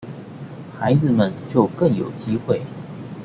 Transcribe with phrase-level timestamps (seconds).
[0.79, 2.63] 孩子們就更有機會